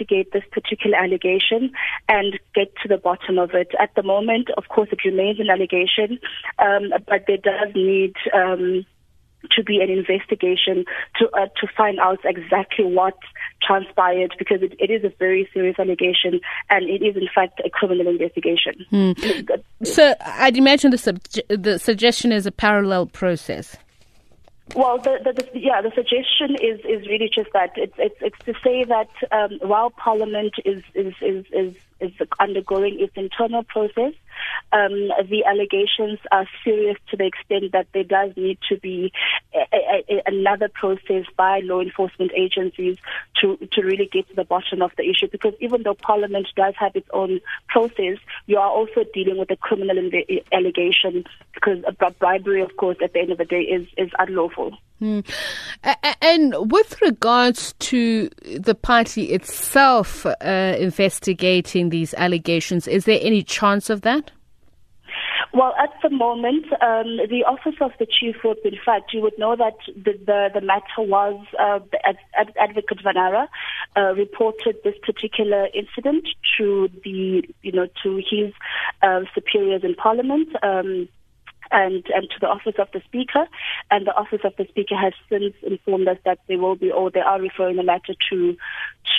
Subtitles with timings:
[0.00, 1.72] investigate this particular allegation
[2.08, 3.68] and get to the bottom of it.
[3.80, 6.18] At the moment, of course, it remains an allegation,
[6.58, 8.86] um, but there does need um,
[9.52, 10.84] to be an investigation
[11.18, 13.14] to uh, to find out exactly what
[13.62, 17.70] transpired because it, it is a very serious allegation and it is in fact a
[17.70, 18.84] criminal investigation.
[18.90, 19.12] Hmm.
[19.84, 23.76] So I'd imagine the sub- the suggestion is a parallel process.
[24.74, 28.38] Well, the, the, the, yeah, the suggestion is, is really just that it's it's, it's
[28.44, 34.12] to say that um, while Parliament is is, is is is undergoing its internal process,
[34.72, 39.12] um, the allegations are serious to the extent that there does need to be
[39.54, 42.96] a, a, a, another process by law enforcement agencies
[43.40, 45.28] to, to really get to the bottom of the issue.
[45.30, 49.56] Because even though Parliament does have its own process, you are also dealing with a
[49.56, 51.82] criminal inv- allegation because
[52.18, 54.76] bribery, of course, at the end of the day is, is unlawful.
[55.00, 55.26] Mm.
[56.20, 63.88] And with regards to the party itself uh, investigating these allegations, is there any chance
[63.88, 64.30] of that?
[65.52, 69.36] Well, at the moment, um, the Office of the Chief Whip, in fact, you would
[69.36, 73.48] know that the, the, the matter was uh, Ad- Advocate Vanara
[73.96, 78.52] uh, reported this particular incident to the, you know, to his
[79.02, 80.48] uh, superiors in Parliament.
[80.62, 81.08] Um,
[81.72, 83.46] and, and to the office of the speaker.
[83.90, 87.10] And the office of the speaker has since informed us that they will be, or
[87.10, 88.56] they are referring the matter to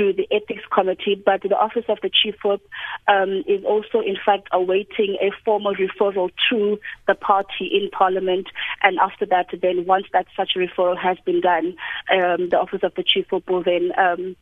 [0.00, 1.20] to the ethics committee.
[1.22, 2.62] But the office of the chief whip
[3.06, 8.48] um, is also, in fact, awaiting a formal referral to the party in parliament.
[8.82, 11.76] And after that, then once that such referral has been done,
[12.12, 14.36] um, the office of the chief whip will then um,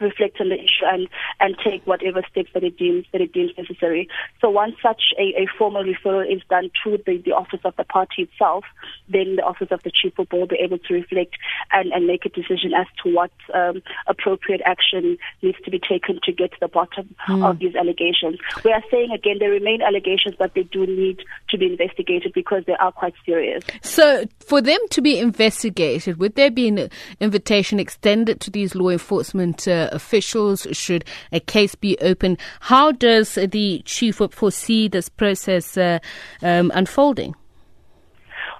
[0.00, 3.52] reflect on the issue and, and take whatever steps that it deems that it deems
[3.56, 4.08] necessary.
[4.40, 7.84] So once such a, a formal referral is done to the, the office of the
[7.84, 8.64] party itself,
[9.08, 11.36] then the office of the chief will be able to reflect
[11.72, 16.20] and, and make a decision as to what um, appropriate action needs to be taken
[16.24, 17.48] to get to the bottom mm.
[17.48, 18.38] of these allegations.
[18.64, 22.64] We are saying again they remain allegations, but they do need to be investigated because
[22.66, 23.64] they are quite serious.
[23.82, 26.90] So for them to be investigated, would there be an
[27.20, 32.38] invitation extended to these law enforcement uh, officials should a case be open.
[32.60, 35.98] How does the chief foresee this process uh,
[36.42, 37.34] um, unfolding?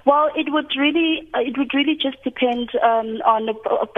[0.07, 3.49] Well, it would really uh, it would really just depend um, on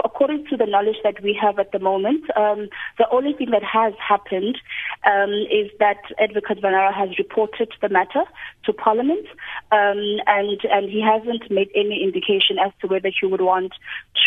[0.03, 2.25] according to the knowledge that we have at the moment.
[2.35, 4.57] Um, the only thing that has happened
[5.05, 8.23] um, is that Advocate Vanara has reported the matter
[8.65, 9.25] to Parliament,
[9.71, 13.71] um, and and he hasn't made any indication as to whether he would want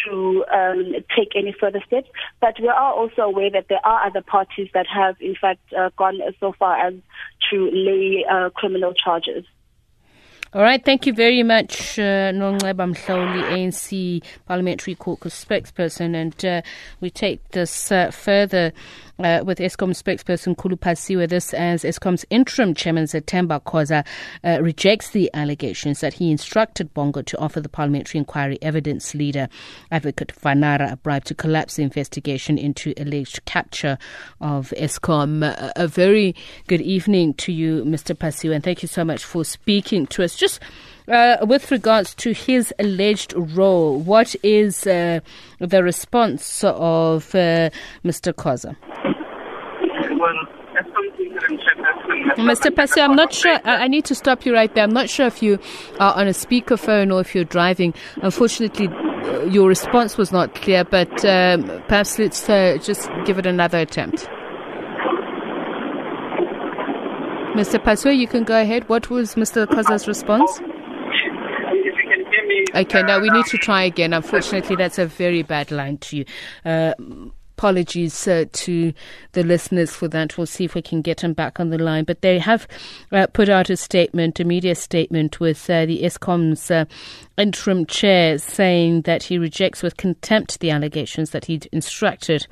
[0.07, 2.09] to um, take any further steps.
[2.41, 5.91] But we are also aware that there are other parties that have, in fact, uh,
[5.97, 6.95] gone so far as
[7.51, 9.45] to lay uh, criminal charges.
[10.53, 16.15] All right, thank you very much, uh, Mhlauli, ANC Parliamentary Caucus spokesperson.
[16.15, 16.63] And uh,
[17.01, 18.73] we take this uh, further
[19.19, 21.29] uh, with Eskom spokesperson Khulu Phasiwe.
[21.29, 24.07] This as Eskom's interim chairman Zethembe Khoza
[24.45, 29.49] uh, rejects the allegations that he instructed Bongo to offer the parliamentary inquiry evidence leader,
[29.91, 33.99] Advocate Vanara, a bribe to collapse the investigation into alleged capture
[34.41, 35.43] of Eskom.
[35.43, 36.35] Uh, a very
[36.67, 38.17] good evening to you, Mr.
[38.17, 40.37] Phasiwe, and thank you so much for speaking to us.
[40.37, 40.61] Just
[41.09, 45.21] uh, with regards to his alleged role, what is uh,
[45.59, 47.71] the response of uh,
[48.05, 48.33] Mr.
[48.33, 48.77] Khoza?
[52.37, 52.75] Mr.
[52.75, 53.59] Passi, I'm not sure.
[53.65, 54.85] I need to stop you right there.
[54.85, 55.59] I'm not sure if you
[55.99, 57.95] are on a speakerphone or if you're driving.
[58.17, 63.47] Unfortunately, uh, your response was not clear, but um, perhaps let's uh, just give it
[63.47, 64.29] another attempt.
[67.57, 67.83] Mr.
[67.83, 68.87] Pasua, you can go ahead.
[68.89, 69.67] What was Mr.
[69.67, 70.61] Khoza's response?
[72.75, 74.13] Okay, now we need to try again.
[74.13, 76.25] Unfortunately, that's a very bad line to you.
[76.67, 76.93] Uh,
[77.57, 78.93] apologies uh, to
[79.33, 80.37] the listeners for that.
[80.37, 82.05] We'll see if we can get them back on the line.
[82.05, 82.69] But they have
[83.13, 86.85] uh, put out a statement, a media statement, with uh, the Eskom's uh,
[87.39, 92.47] interim chair saying that he rejects with contempt the allegations that he'd instructed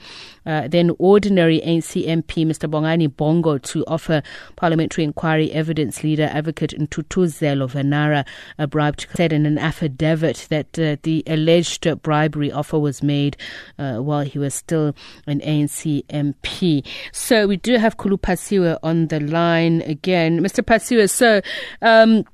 [0.46, 2.70] uh, then ordinary ANC MP Mr.
[2.70, 4.22] Bongani Bongo to offer
[4.56, 8.26] parliamentary inquiry evidence leader advocate Ntuthuzelo Vanara
[8.58, 13.36] a bribe to said in an affidavit that uh, the alleged bribery offer was made
[13.78, 14.94] uh, while he was still
[15.26, 16.86] an ANC MP.
[17.12, 20.40] So we do have Khulu Phasiwe on the line again.
[20.40, 20.62] Mr.
[20.64, 21.40] Phasiwe, so
[21.82, 22.24] um,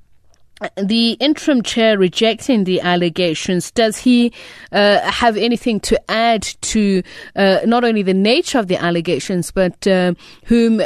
[0.77, 4.33] the interim chair rejecting the allegations, does he
[4.73, 7.03] uh, have anything to add to
[7.37, 10.15] uh, not only the nature of the allegations, but uh,
[10.45, 10.79] whom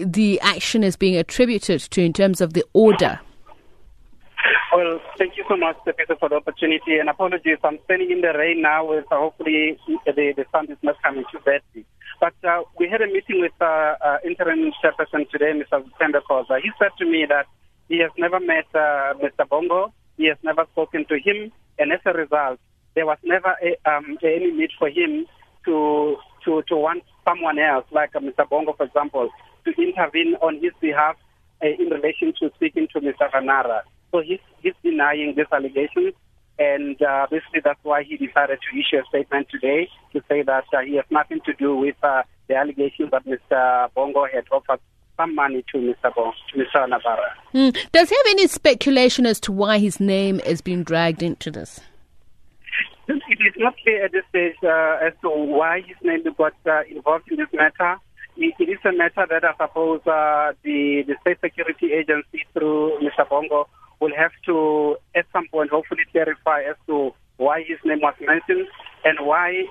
[0.00, 3.20] the action is being attributed to in terms of the order?
[4.74, 6.98] Well, thank you so much, Peter, for the opportunity.
[6.98, 11.00] And apologies, I'm standing in the rain now, so hopefully the, the sound is not
[11.02, 11.86] coming too badly.
[12.20, 13.64] But uh, we had a meeting with uh,
[14.04, 15.82] uh, interim chairperson today, Mr.
[16.28, 16.60] Khoza.
[16.62, 17.46] He said to me that
[17.88, 19.48] he has never met uh, Mr.
[19.48, 19.92] Bongo.
[20.16, 22.58] He has never spoken to him, and as a result,
[22.94, 25.26] there was never a, um, any need for him
[25.64, 28.48] to to to want someone else, like uh, Mr.
[28.48, 29.28] Bongo, for example,
[29.64, 31.16] to intervene on his behalf
[31.62, 33.30] uh, in relation to speaking to Mr.
[33.32, 33.82] Vanara.
[34.12, 36.14] So he's, he's denying these allegations.
[36.58, 40.64] And uh, basically, that's why he decided to issue a statement today to say that
[40.72, 43.92] uh, he has nothing to do with uh, the allegations that Mr.
[43.94, 44.80] Bongo had offered
[45.16, 46.14] some money to Mr.
[46.14, 46.88] Bongo, to Mr.
[46.88, 47.30] Vanara.
[47.54, 47.76] Mm.
[47.92, 51.80] Does he have any speculation as to why his name is being dragged into this?
[53.08, 56.82] It is not clear at this stage uh, as to why his name got uh,
[56.90, 57.98] involved in this matter.
[58.36, 62.98] It, it is a matter that I suppose uh, the, the State Security Agency, through
[63.00, 63.28] Mr.
[63.28, 63.68] Bongo,
[64.00, 68.66] will have to, at some point, hopefully clarify as to why his name was mentioned
[69.04, 69.64] and why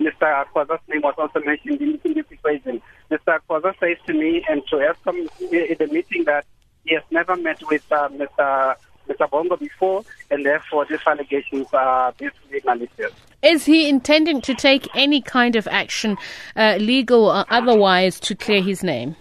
[0.00, 0.44] Mr.
[0.54, 2.82] Khoza's name was also mentioned in, in this equation.
[3.10, 3.38] Mr.
[3.48, 6.44] Khoza says to me and to Eskom in the meeting that
[6.84, 8.76] he has never met with uh, Mr.
[9.08, 9.28] Mr.
[9.28, 13.12] Bongo before, and therefore these allegations are basically malicious.
[13.42, 16.16] Is he intending to take any kind of action,
[16.54, 19.16] uh, legal or otherwise, to clear his name?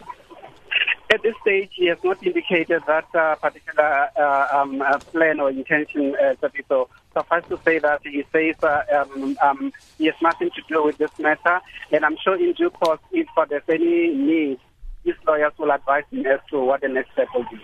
[1.11, 5.49] At this stage, he has not indicated that uh, particular uh, um, uh, plan or
[5.49, 6.35] intention, uh,
[6.67, 10.83] so suffice to say that he says uh, um, um, he has nothing to do
[10.83, 11.59] with this matter,
[11.91, 14.59] and I'm sure in due course, if there's any need,
[15.03, 17.59] his lawyers will advise him as to what the next step will be.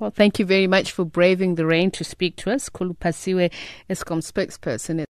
[0.00, 2.68] Well, thank you very much for braving the rain to speak to us.
[2.68, 3.52] Khulu Phasiwe
[3.88, 5.04] Eskom spokesperson.